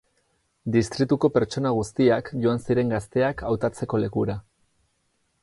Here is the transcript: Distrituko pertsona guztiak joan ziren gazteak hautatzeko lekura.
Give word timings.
Distrituko 0.75 1.29
pertsona 1.35 1.73
guztiak 1.79 2.33
joan 2.47 2.65
ziren 2.65 2.91
gazteak 2.95 3.45
hautatzeko 3.51 4.03
lekura. 4.07 4.41